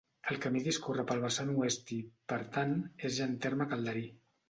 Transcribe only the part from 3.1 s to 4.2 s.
és ja en terme calderí.